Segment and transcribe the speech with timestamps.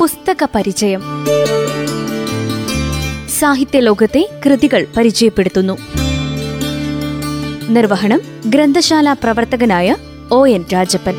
[0.00, 1.02] പുസ്തക പരിചയം.
[3.38, 5.78] സാഹിത്യലോകത്തെ കൃതികൾ പരിചയപ്പെടുത്തുന്നു.
[7.68, 9.96] നിർവഹണം ഗ്രന്ഥശാല പ്രവർത്തകനായ
[10.32, 11.14] ഒ എൻ രാജപ്പൻ.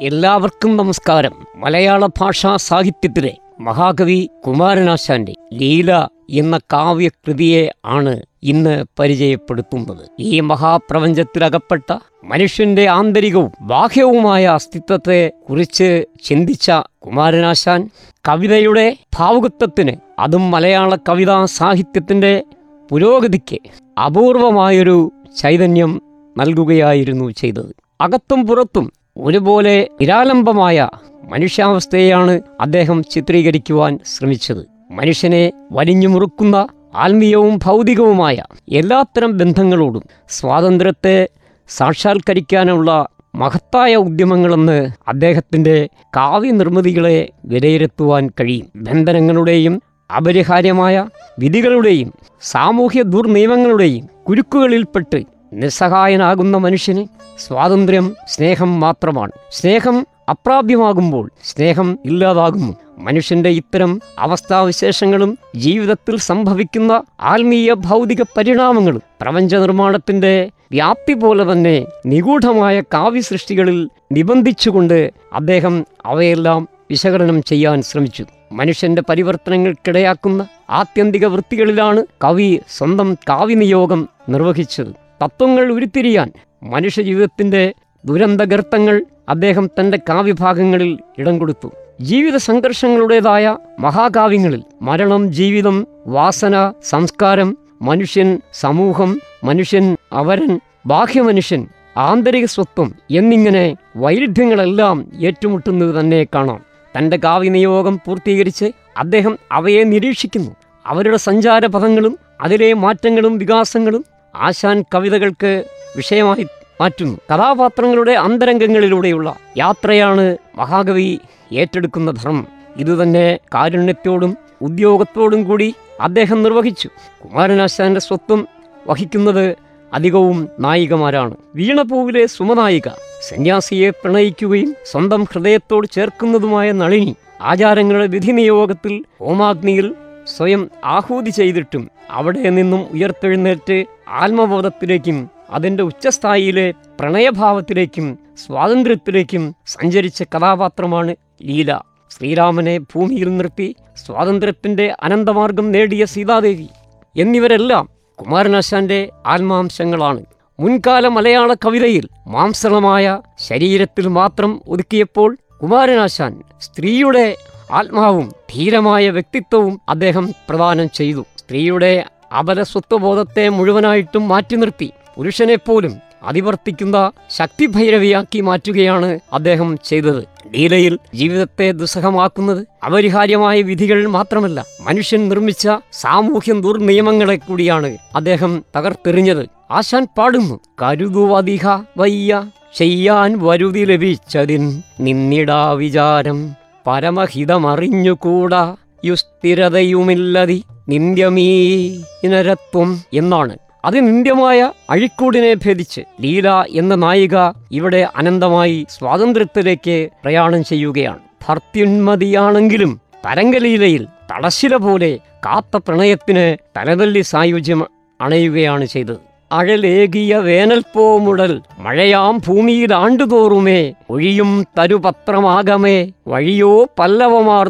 [0.00, 1.46] എല്ലാവർക്കും നമസ്കാരം.
[1.56, 10.08] മലയാള ഭാഷാ സാഹിത്യത്തിലെ മഹാകവി കുമാരനാശാന്റെ ലീല എന്ന കാവ്യകൃതിയെ ആണ് ഇന്ന് പരിചയപ്പെടുത്തുന്നത്.
[10.20, 16.70] ഈ മഹാപ്രപഞ്ചത്തിലകപ്പെട്ട മനുഷ്യന്റെ ആന്തരികവും ബാഹ്യവുമായ അസ്തിത്വത്തെ കുറിച്ച് ചിന്തിച്ച
[17.06, 17.90] കുമാരനാശാൻ
[18.28, 22.42] കവിതയുടെ ഭാവുകത്വത്തിന് അതും മലയാള കവിതാ സാഹിത്യത്തിന്റെ
[22.90, 23.58] പുരോഗതിക്ക്
[24.00, 26.02] അപൂർവമായൊരു ചൈതന്യം
[26.38, 27.74] നൽകുകയായിരുന്നു ചെയ്തത്.
[28.00, 30.88] അകത്തും പുറത്തും ഒരുപോലെ നിരാലംബമായ
[31.24, 34.79] മനുഷ്യാവസ്ഥയെയാണ് അദ്ദേഹം ചിത്രീകരിക്കുവാൻ ശ്രമിച്ചത്.
[34.90, 41.28] മനുഷ്യനെ വലിഞ്ഞു മുറുക്കുന്ന ആത്മീയവും ഭൗതികവുമായ എല്ലാത്തരം ബന്ധങ്ങളോടും സ്വാതന്ത്ര്യത്തെ
[41.68, 48.66] സാക്ഷാത്കരിക്കാനുള്ള മഹത്തായ ഉദ്യമങ്ങളെന്ന് അദ്ദേഹത്തിന്റെ കാവ്യനിർമ്മിതികളെ വിലയിരുത്തുവാൻ കഴിയും.
[48.76, 49.82] ബന്ധനങ്ങളുടെയും
[50.16, 51.06] അപരിഹാര്യമായ
[51.38, 52.12] വിധികളുടെയും
[52.42, 55.22] സാമൂഹ്യ ദുർനിയമങ്ങളുടെയും കുരുക്കുകളിൽപ്പെട്ട്
[55.52, 57.06] നിസ്സഹായനാകുന്ന മനുഷ്യന്
[57.38, 59.32] സ്വാതന്ത്ര്യം സ്നേഹം മാത്രമാണ്.
[59.50, 62.76] സ്നേഹം അപ്രാപ്യമാകുമ്പോൾ സ്നേഹം ഇല്ലാതാകുന്നു.
[62.98, 73.88] മനുഷ്യന്റെ ഇത്തരം അവസ്ഥാവിശേഷങ്ങളും ജീവിതത്തിൽ സംഭവിക്കുന്ന ആത്മീയ ഭൗതിക പരിണാമങ്ങളും പ്രപഞ്ച നിർമ്മാണത്തിന്റെ വ്യാപ്തി പോലെ തന്നെ നിഗൂഢമായ കാവ്യസൃഷ്ടികളിൽ
[74.12, 78.24] നിബന്ധിച്ചുകൊണ്ട് അദ്ദേഹം അവയെല്ലാം വിശകലനം ചെയ്യാൻ ശ്രമിച്ചു.
[78.52, 84.92] മനുഷ്യന്റെ പരിവർത്തനങ്ങൾക്കിടയാക്കുന്ന ആത്യന്തിക വൃത്തികളിലാണ് കവി സ്വന്തം കാവ്യനിയോഗം നിർവഹിച്ചത്.
[85.24, 91.72] തത്വങ്ങൾ ഉരുത്തിരിയാൻ മനുഷ്യ മനുഷ്യജീവിതത്തിന്റെ ദുരന്തഗർത്തങ്ങൾ അദ്ദേഹം തന്റെ കാവ്യഭാഗങ്ങളിൽ ഇടം കൊടുത്തു.
[92.00, 103.76] ജീവിത സംഘർഷങ്ങളുടേതായ മഹാകാവ്യങ്ങളിൽ മരണം ജീവിതം വാസന സംസ്കാരം മനുഷ്യൻ സമൂഹം മനുഷ്യൻ അവരൻ ബാഹ്യമനുഷ്യൻ ആന്തരിക സ്വത്വം എന്നിങ്ങനെ
[103.96, 106.60] വൈരുദ്ധ്യങ്ങളെല്ലാം ഏറ്റുമുട്ടുന്നത് തന്നെ കാണാം.
[106.98, 110.50] തന്റെ കാവ്യനിയോഗം പൂർത്തീകരിച്ച് അദ്ദേഹം അവയെ നിരീക്ഷിക്കുന്നു.
[110.86, 115.64] അവരുടെ സഞ്ചാരപഥങ്ങളും അതിലെ മാറ്റങ്ങളും വികാസങ്ങളും ആശാൻ കവിതകൾക്ക്
[115.96, 116.46] വിഷയമായി
[116.80, 117.18] മാറ്റുന്നു.
[117.32, 121.18] കഥാപാത്രങ്ങളുടെ അന്തരംഗങ്ങളിലൂടെയുള്ള യാത്രയാണ് മഹാകവി
[121.52, 122.46] ഏറ്റെടുക്കുന്ന ധർമ്മം.
[122.76, 126.88] ഇതുതന്നെ കാരുണ്യത്തോടും ഉദ്യോഗത്തോടും കൂടി അദ്ദേഹം നിർവഹിച്ചു.
[127.24, 128.48] കുമാരനാശാന്റെ സ്വത്വം
[128.88, 129.56] വഹിക്കുന്നത്
[129.94, 131.36] അധികവും നായികമാരാണ്.
[131.54, 132.88] വീണപൂവിലെ സുമനായിക
[133.28, 139.94] സന്യാസിയെ പ്രണയിക്കുകയും സ്വന്തം ഹൃദയത്തോട് ചേർക്കുന്നതുമായ നളിനി ആചാരങ്ങളുടെ വിധിനിയോഗത്തിൽ ഹോമാഗ്നിയിൽ
[140.26, 145.18] സ്വയം ആഹൂതി ചെയ്തിട്ടും അവിടെ നിന്നും ഉയർത്തെഴുന്നേറ്റ് ആത്മബോധത്തിലേക്കും
[145.50, 151.80] അതിന്റെ ഉച്ചസ്ഥായിയിലെ പ്രണയഭാവത്തിലേക്കും സ്വാതന്ത്ര്യത്തിലേക്കും സഞ്ചരിച്ച കഥാപാത്രമാണ് ലീല.
[152.10, 156.68] ശ്രീരാമനെ ഭൂമിയിൽ നിർത്തി സ്വാതന്ത്ര്യത്തിന്റെ അനന്തമാർഗം നേടിയ സീതാദേവി
[157.16, 157.88] എന്നിവരെല്ലാം
[158.20, 160.24] കുമാരനാശാന്റെ ആത്മാംശങ്ങളാണ്.
[160.60, 167.36] മുൻകാല മലയാള കവിതയിൽ മാംസളമായ ശരീരത്തിൽ മാത്രം ഒതുക്കിയപ്പോൾ കുമാരനാശാൻ സ്ത്രീയുടെ
[167.72, 171.24] ആത്മാവും ധീരമായ വ്യക്തിത്വവും അദ്ദേഹം പ്രദാനം ചെയ്തു.
[171.38, 174.90] സ്ത്രീയുടെ അബല സ്വത്വബോധത്തെ മുഴുവനായിട്ടും മാറ്റി നിർത്തി.
[175.16, 180.24] പുരുഷനെപ്പോലും അതിവർത്തിക്കുന്ന ശക്തി ഭൈരവിയാക്കി മാറ്റുകയാണ് അദ്ദേഹം ചെയ്തത്.
[180.54, 189.46] ലീലയിൽ ജീവിതത്തെ ദുസ്സഹമാക്കുന്നത് അപരിഹാര്യമായ വിധികൾ മാത്രമല്ല മനുഷ്യൻ നിർമ്മിച്ച സാമൂഹ്യ ദുർനിയമങ്ങളെ കൂടിയാണ് അദ്ദേഹം തകർത്തെറിഞ്ഞത്.
[189.70, 196.56] ആശാൻ പാടുന്നു കരുതുവതിഹ വയ്യ ചെയ്യാൻ വരുതി ലഭിച്ചതിൻ നിന്നിടാ വിചാരം
[196.86, 207.36] പരമഹിതമറിഞ്ഞുകൂടാ യുസ്ഥിരതയുമില്ലതി നിന്ദ്യമീനരത്വം എന്നാണ് അതിനിന്ദ്യമായ അഴിക്കൂടിനെ ഭേദിച്ച് ലീല എന്ന നായിക
[207.72, 211.18] ഇവിടെ അനന്തമായി സ്വാതന്ത്ര്യത്തിലേക്ക് പ്രയാണം ചെയ്യുകയാണ്.
[211.48, 217.86] ഭർത്യുന്മതിയാണെങ്കിലും തരംഗലീലയിൽ തടശില പോലെ കാത്ത പ്രണയത്തിന് തലതല്ലി സായുജ്യം
[218.20, 219.30] അണയുകയാണ് ചെയ്തത്.
[219.52, 227.68] അഴലേകിയ വേനൽപ്പോമുടൽ മഴയാം ഭൂമിയിൽ ആണ്ടുതോറുമേ ഒഴിയും തരുപത്രമാകമേ വഴിയോ പല്ലവമാർ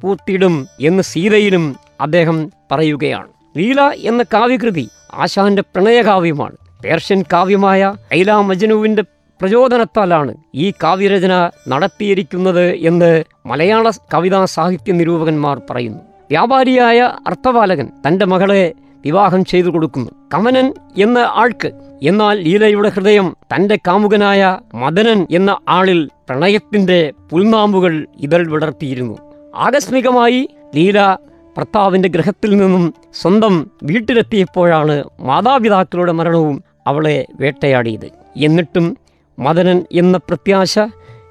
[0.00, 3.28] പൂത്തിടും എന്ന് സീതയിലും അദ്ദേഹം പറയുകയാണ്.
[3.56, 6.56] ലീല എന്ന കാവ്യകൃതി ആശാന്റെ പ്രണയകാവ്യമാണ്.
[6.84, 9.02] പേർഷ്യൻ കാവ്യമായ ഐല മജനുവിന്റെ
[9.40, 15.98] പ്രചോദനത്താലാണ് ഈ കാവ്യരചന നടത്തിയിരിക്കുന്നത് എന്ന് മലയാള കവിതാ സാഹിത്യ നിരൂപകന്മാർ പറയുന്നു.
[15.98, 18.72] വ്യാപാരിയായ അർത്ഥപാലകൻ തന്റെ മകളെ
[19.04, 20.10] വിവാഹം ചെയ്തു കൊടുക്കുന്നു.
[20.34, 21.72] കമനൻ എന്ന ആൾക്ക്
[22.02, 29.18] എന്നാൽ ലീലയുടെ ഹൃദയം തന്റെ കാമുകനായ മദനൻ എന്ന ആളിൽ പ്രണയത്തിന്റെ പുൽനാമ്പുകൾ ഇതൾ വിടർത്തിയിരുന്നു.
[29.54, 31.16] ആകസ്മികമായി ലീല
[31.58, 38.10] ഭർത്താവിന്റെ ഗ്രഹത്തിൽ നിന്നും സ്വന്തം വീട്ടിലെത്തിയപ്പോഴാണ് മാതാപിതാക്കളുടെ മരണവും അവളെ വേട്ടയാടിയത്.
[38.36, 38.96] എന്നിട്ടും
[39.38, 40.78] മദനൻ എന്ന പ്രത്യാശ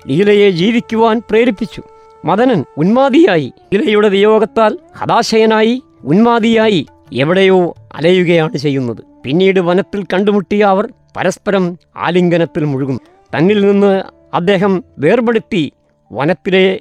[0.08, 1.82] ലീലയെ ജീവിക്കുവാൻ പ്രേരിപ്പിച്ചു.
[2.26, 3.54] മദനൻ ഉന്മാദിയായി.
[3.74, 8.98] ലീലയുടെ വിയോഗത്താൽ ഹതാശയനായി ഉന്മാദിയായി എവിടെയോ അലയുകയാണ് ചെയ്യുന്നത്.
[9.24, 13.02] പിന്നീട് വനത്തിൽ കണ്ടുമുട്ടിയ അവർ പരസ്പരം ആലിംഗനത്തിൽ മുഴുകും.
[13.38, 14.02] തന്നിൽ നിന്ന്
[14.34, 15.72] അദ്ദേഹം വേർപെടുത്തി
[16.12, 16.80] വനത്തിലെ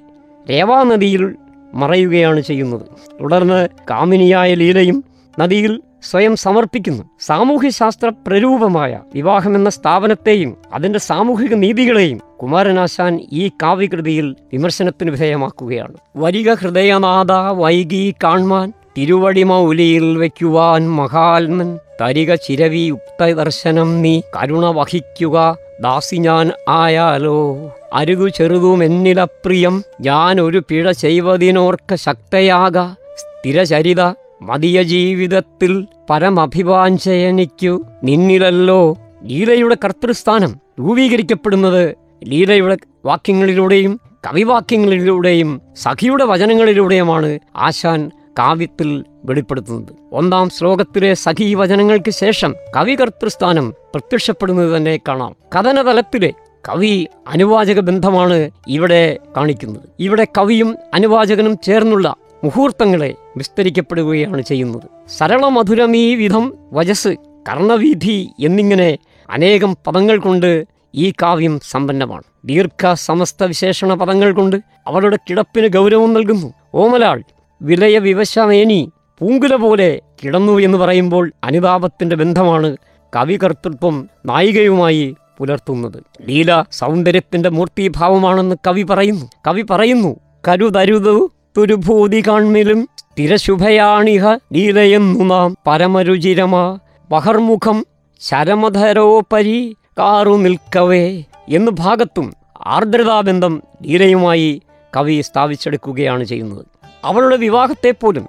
[0.51, 1.37] രേവാനദിയിൽ
[1.75, 2.83] മറയുകയാണ് ചെയ്യുന്നത്.
[3.21, 5.05] തുടർന്ന് കാമിനിയായ ലീലയും
[5.41, 7.03] നദിയിൽ സ്വയം സമർപ്പിക്കുന്നു.
[7.21, 15.95] സാമൂഹ്യശാസ്ത്ര പ്രരൂപമായ വിവാഹം എന്ന സ്ഥാപനത്തെയും അതിന്റെ സാമൂഹിക നീതികളെയും കുമാരനാശാൻ ഈ കാവ്യകൃതിയിൽ വിമർശനത്തിന് വിധേയമാക്കുകയാണ്.
[16.17, 25.57] വരിക ഹൃദയനാഥ വൈകി കാൺമാൻ തിരുവടിമൗലിയിൽ വയ്ക്കുവാൻ മഹാത്മൻ തരിക ചിരവി യുക്ത ദർശനം നീ കരുണ വഹിക്കുക.
[25.81, 27.71] ദാസി ഞാൻ ആയാലോ?
[27.93, 32.95] അരുകു ചെറുതുമെന്നിലപ്രിയം ഞാൻ ഒരു പിഴ ചെയ്വതിനോർക്ക ശക്തയാക.
[33.17, 34.03] സ്ഥിരചരിത
[34.43, 38.97] മതിയ ജീവിതത്തിൽ പരമഭിവാഞ്ചയനിക്കു നിന്നിലല്ലോ?
[39.25, 41.95] ലീലയുടെ കർത്തൃസ്ഥാനം രൂപീകരിക്കപ്പെടുന്നത്
[42.25, 47.39] ലീലയുടെ വാക്യങ്ങളിലൂടെയും കവിവാക്യങ്ങളിലൂടെയും സഖിയുടെ വചനങ്ങളിലൂടെയുമാണ്.
[47.57, 49.95] ആശാൻ കാവ്യത്തിൽ വെളിപ്പെടുത്തുന്നത്.
[50.13, 55.37] ഒന്നാം ശ്ലോകത്തിലെ സഖീ വചനങ്ങൾക്ക് ശേഷം കവി കർത്തൃസ്ഥാനം പ്രത്യക്ഷപ്പെടുന്നത് തന്നെ കാണാം.
[55.57, 56.33] കഥനതലത്തിലെ
[56.69, 59.83] കവി അനുവാചക ബന്ധമാണ് ഇവിടെ കാണിക്കുന്നത്.
[59.99, 65.09] ഇവിടെ കവിയും അനുവാചകനും ചേർന്നുള്ള മുഹൂർത്തങ്ങളെ വിസ്തരിക്കപ്പെടുകയാണ് ചെയ്യുന്നത്.
[65.09, 67.09] സരളമധുരമീ വിധം വജസ്
[67.49, 68.99] കർണവീധി എന്നിങ്ങനെ
[69.31, 72.23] അനേകം പദങ്ങൾ കൊണ്ട് ഈ കാവ്യം സമ്പന്നമാണ്.
[72.45, 74.57] ദീർഘ സമസ്ത വിശേഷണ പദങ്ങൾ കൊണ്ട്
[74.87, 76.53] അവളുടെ കിടപ്പിന് ഗൗരവം നൽകുന്നു.
[76.75, 77.23] ഓമലാൾ
[77.63, 82.77] വിലയ വിവശമേനി പൂങ്കുല പോലെ കിടന്നു എന്ന് പറയുമ്പോൾ അനുതാപത്തിന്റെ ബന്ധമാണ്
[83.17, 86.03] കവികർത്തൃത്വം നായികയുമായി പുലർത്തുന്നത്.
[86.21, 89.27] ലീല സൗന്ദര്യത്തിന്റെ മൂർത്തിഭാവമാണെന്ന് കവി പറയുന്നു.
[89.49, 90.17] കവി പറയുന്നു
[90.49, 96.79] കരുതരുതു തുരുഭൂതി കാൺമിലും സ്ഥിരശുഭയാണിഹ ലീലയെന്നു നാം പരമരുചിരമാ.
[97.11, 97.87] ബഹർമുഖം
[98.21, 102.35] ശരമധരോപരി കാറു നിൽക്കവേ എന്നു ഭാഗത്തും
[102.67, 104.63] ആർദ്രതാബന്ധം ലീലയുമായി
[104.97, 106.65] കവി സ്ഥാപിച്ചെടുക്കുകയാണ് ചെയ്യുന്നത്.
[107.05, 108.27] അവളുടെ വിവാഹത്തെപ്പോലും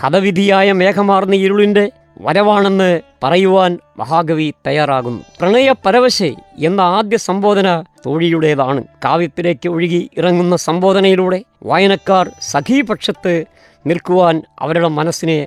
[0.00, 1.90] ഹതവിധിയായ മേഘമാർന്ന ഇരുളിന്റെ
[2.20, 5.22] വരവാണെന്ന് പറയുവാൻ മഹാകവി തയ്യാറാകുന്നു.
[5.40, 13.44] പ്രണയ പരവശേ എന്ന ആദ്യ സംബോധന തോഴിയുടേതാണ് കാവ്യത്തിലേക്ക് ഒഴുകി ഇറങ്ങുന്ന സംബോധനയിലൂടെ വായനക്കാർ സഖീപക്ഷത്ത്
[13.86, 15.46] നിൽക്കുവാൻ അവരുടെ മനസ്സിനെ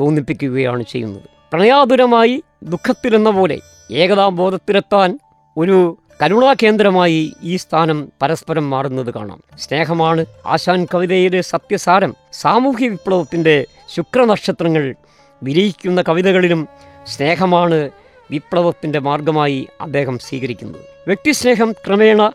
[0.00, 1.28] തോന്നിപ്പിക്കുകയാണ് ചെയ്യുന്നത്.
[1.52, 3.58] പ്രണയാതുരമായി ദുഃഖത്തിലെന്ന പോലെ
[3.92, 5.18] ഏകതാബോധത്തിലെത്താൻ
[5.56, 9.42] ഒരു കരുണാകേന്ദ്രമായി ഈ സ്ഥാനം പരസ്പരം മാറുന്നത് കാണാം.
[9.58, 12.14] സ്നേഹമാണ് ആശാൻ കവിതയിലെ സത്യസാരം.
[12.32, 14.94] സാമൂഹ്യ വിപ്ലവത്തിന്റെ ശുക്രനക്ഷത്രങ്ങൾ
[15.42, 16.68] വിരയിക്കുന്ന കവിതകളിലും
[17.06, 17.90] സ്നേഹമാണ്
[18.30, 20.80] വിപ്ലവത്തിന്റെ മാർഗമായി അദ്ദേഹം സ്വീകരിക്കുന്നത്.
[21.06, 22.32] വ്യക്തിസ്നേഹം ക്രമേണ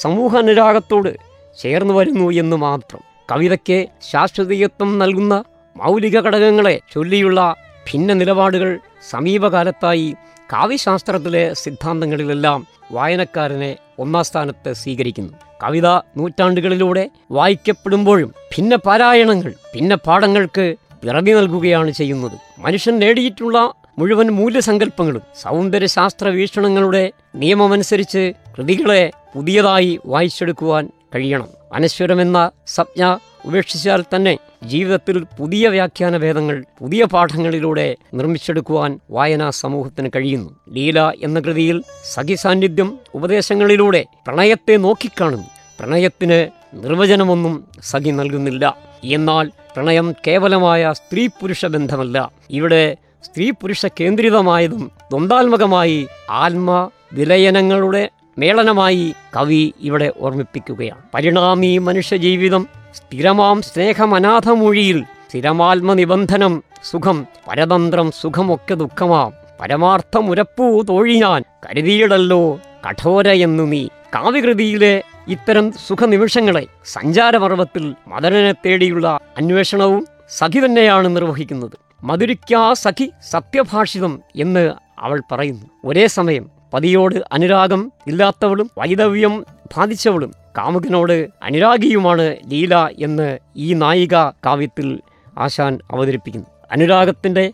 [0.00, 1.16] സമൂഹ അനുരാഗത്തോട്
[1.62, 3.00] ചേർന്നു വരുന്നു എന്ന് മാത്രം.
[3.32, 5.44] കവിതയ്ക്ക് ശാശ്വതീയത്വം നൽകുന്ന
[5.76, 7.54] മൗലിക ഘടകങ്ങളെ ചൊല്ലിയുള്ള
[7.92, 8.78] ഭിന്ന നിലപാടുകൾ
[9.10, 10.14] സമീപകാലത്തായി
[10.52, 15.32] കാവ്യശാസ്ത്രത്തിലെ സിദ്ധാന്തങ്ങളിലെല്ലാം വായനക്കാരനെ ഒന്നാം സ്ഥാനത്ത് സ്വീകരിക്കുന്നു.
[15.62, 22.32] കവിത നൂറ്റാണ്ടുകളിലൂടെ വായിക്കപ്പെടുമ്പോഴും ഭിന്ന പാരായണങ്ങൾ ഭിന്ന പാഠങ്ങൾക്ക് പിറവി നൽകുകയാണ് ചെയ്യുന്നത്.
[22.58, 31.48] മനുഷ്യൻ നേടിയിട്ടുള്ള മുഴുവൻ മൂല്യസങ്കല്പങ്ങളും സൗന്ദര്യശാസ്ത്ര വീക്ഷണങ്ങളുടെ നിയമമനുസരിച്ച് കൃതികളെ പുതിയതായി വായിച്ചെടുക്കുവാൻ കഴിയണം.
[31.72, 33.16] അനശ്വരമെന്ന സംജ്ഞ
[33.46, 40.50] ഉപേക്ഷിച്ചാൽ തന്നെ ജീവിതത്തിൽ പുതിയ വ്യാഖ്യാന ഭേദങ്ങൾ പുതിയ പാഠങ്ങളിലൂടെ നിർമ്മിച്ചെടുക്കുവാൻ വായനാ സമൂഹത്തിന് കഴിയുന്നു.
[40.68, 41.82] ലീല എന്ന കൃതിയിൽ
[42.14, 45.46] സഖി സാന്നിധ്യം ഉപദേശങ്ങളിലൂടെ പ്രണയത്തെ നോക്കിക്കാണുന്നു.
[45.80, 48.76] പ്രണയത്തിന് നിർവചനമൊന്നും സഖി നൽകുന്നില്ല.
[49.04, 52.30] എന്നാൽ പ്രണയം കേവലമായ സ്ത്രീ പുരുഷ ബന്ധമല്ല.
[52.50, 58.08] ഇവിടെ സ്ത്രീ പുരുഷ കേന്ദ്രിതമായതും ദ്വന്ദ്വാത്മകമായി ആത്മ വിലയനങ്ങളുടെ
[58.38, 61.02] മേളനമായി കവി ഇവിടെ ഓർമ്മിപ്പിക്കുകയാണ്.
[61.14, 69.32] പരിണാമി മനുഷ്യജീവിതം സ്ഥിരമാം സ്നേഹമനാഥമൊഴിയിൽ സ്ഥിരമാത്മനിബന്ധനം സുഖം പരതന്ത്രം സുഖമൊക്കെ ദുഃഖമാം.
[69.60, 72.60] പരമാർത്ഥമുരപ്പൂ തോഴിയാൻ കരുതിയിടല്ലോ
[72.90, 73.88] കഠോരയെന്നു നീ.
[74.14, 82.04] കാവ്യകൃതിയിലെ ഇത്തരം സുഖനിമിഷങ്ങളെ സഞ്ചാരപർവത്തിൽ മദനനെ തേടിയുള്ള അന്വേഷണവും സഖി തന്നെയാണ് നിർവഹിക്കുന്നത്.
[82.04, 85.66] മധുരിക്കാ സഖി സത്യഭാഷിതം എന്ന് അവൾ പറയുന്നു.
[85.84, 89.46] ഒരേ സമയം പതിയോട് അനുരാഗം ഇല്ലാത്തവളും വൈദവ്യം
[89.76, 95.00] ബാധിച്ചവളും കാമുകനോട് അനുരാഗിയുമാണ് ലീല എന്ന് ഈ നായിക കാവ്യത്തിൽ
[95.38, 96.46] ആശാൻ അവതരിപ്പിക്കുന്നു.
[96.72, 97.52] അനുരാഗത്തിന്റെ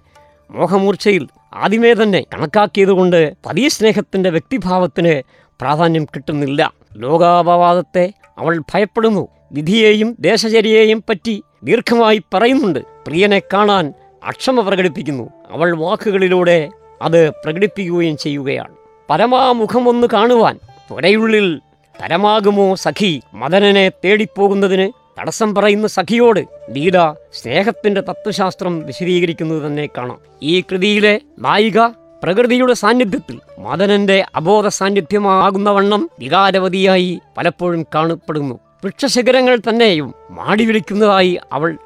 [0.50, 5.22] മോഹമൂർച്ചയിൽ ആദ്യമേ തന്നെ കണക്കാക്കിയതുകൊണ്ട് പതിയ സ്നേഹത്തിന്റെ വ്യക്തിഭാവത്തിന്
[5.60, 6.72] പ്രാധാന്യം കിട്ടുന്നില്ല.
[6.96, 9.28] ലോകാപവാദത്തെ അവൾ ഭയപ്പെടുന്നു.
[9.52, 12.78] വിധിയെയും ദേശചര്യയെയും പറ്റി ദീർഘമായി പറയുന്നുണ്ട്.
[12.78, 13.92] പ്രിയനെ കാണാൻ
[14.24, 15.30] അക്ഷമ പ്രകടിപ്പിക്കുന്നു.
[15.50, 16.70] അവൾ വാക്കുകളിലൂടെ
[17.02, 18.81] അത് പ്രകടിപ്പിക്കുകയും ചെയ്യുകയാണ്.
[19.12, 20.58] പരമാമുഖമൊന്ന് കാണുവാൻ
[20.90, 21.60] ത്വരയുള്ളിൽ
[22.02, 23.22] തരമാകുമോ സഖി?
[23.34, 26.40] മദനനെ തേടിപ്പോകുന്നതിന് തടസ്സം പറയുന്ന സഖിയോട്
[26.70, 30.18] ലീല സ്നേഹത്തിന്റെ തത്വശാസ്ത്രം വിശദീകരിക്കുന്നത് തന്നെ കാണാം.
[30.42, 31.86] ഈ കൃതിയിലെ നായിക
[32.22, 38.54] പ്രകൃതിയുടെ സാന്നിധ്യത്തിൽ മദനന്റെ അബോധ സാന്നിധ്യമാകുന്ന വണ്ണം വികാരവതിയായി പലപ്പോഴും കാണപ്പെടുന്നു.
[38.54, 41.78] വൃക്ഷശിഖരങ്ങൾ തന്നെയും മാടി വിളിക്കുന്നതായി അവൾ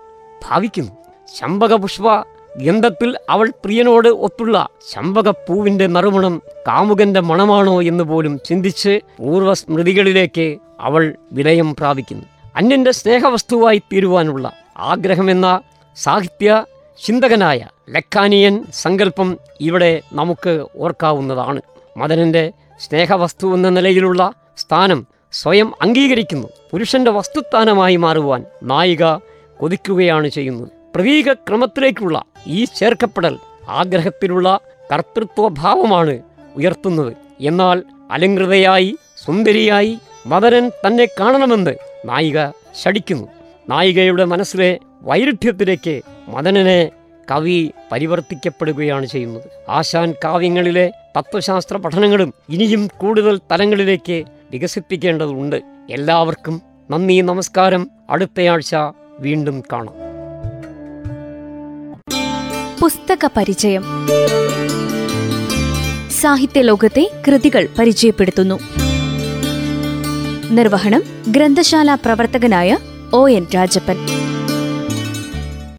[0.49, 0.93] ഭാവിക്കുന്നു.
[1.39, 2.05] ചമ്പകപുഷ്പ
[2.57, 12.27] ഗന്ധത്തിൽ അവൾ പ്രിയനോട് ഒത്തുള്ള ശമ്പകപ്പൂവിന്റെ നറുമണം കാമുകന്റെ മണമാണോ എന്ന് പോലും ചിന്തിച്ച് പൂർവസ്മൃതികളിലേക്ക് അവൾ വിലയം പ്രാപിക്കുന്നു.
[12.57, 15.61] അന്യന്റെ സ്നേഹവസ്തുവായി തീരുവാനുള്ള ആഗ്രഹമെന്ന
[15.97, 16.65] സാഹിത്യ
[17.05, 21.61] ചിന്തകനായ ലക്കാനിയൻ സങ്കല്പം ഇവിടെ നമുക്ക് ഓർക്കാവുന്നതാണ്.
[21.97, 26.49] മദനന്റെ സ്നേഹവസ്തു എന്ന നിലയിലുള്ള സ്ഥാനം സ്വയം അംഗീകരിക്കുന്നു.
[26.71, 29.15] പുരുഷന്റെ വസ്തുസ്ഥാനമായി മാറുവാൻ നായിക
[29.61, 30.76] കൊതിക്കുകയാണ് ചെയ്യുന്നത്.
[30.97, 33.39] പ്രതീക ക്രമത്തിലേക്കുള്ള ഈ ചേർക്കപ്പെടൽ
[33.69, 34.61] ആഗ്രഹത്തിലുള്ള
[34.93, 36.23] കർത്തൃത്വഭാവമാണ്
[36.57, 37.17] ഉയർത്തുന്നത്.
[37.41, 42.51] എന്നാൽ അലങ്കൃതയായി സുന്ദരിയായി മദനൻ തന്നെ കാണണമെന്ന് നായിക
[42.83, 43.29] ശടിക്കുന്നു
[43.69, 46.91] നായികയുടെ മനസ്സിലെ വൈരുദ്ധ്യത്തിലേക്ക് മദനനെ
[47.31, 49.71] കവി പരിവർത്തിക്കപ്പെടുകയാണ് ചെയ്യുന്നത്.
[49.71, 55.63] ആശാൻ കാവ്യങ്ങളിലെ തത്വശാസ്ത്ര പഠനങ്ങളും ഇനിയും കൂടുതൽ തലങ്ങളിലേക്ക് വികസിപ്പിക്കേണ്ടതുണ്ട്.
[55.91, 57.91] എല്ലാവർക്കും നന്ദി നമസ്കാരം.
[58.11, 58.77] അടുത്തയാഴ്ച
[59.19, 60.06] വീണ്ടും കാണാം.
[62.87, 63.85] പുസ്തക പരിചയം
[66.21, 68.61] സാഹിത്യ ലോകത്തെ കൃതികൾ പരിചയപ്പെടുത്തുന്നു.
[70.51, 72.79] നിർവഹണം ഗ്രന്ഥശാല പ്രവർത്തകനായ
[73.13, 73.97] ഒ എൻ രാജപ്പൻ.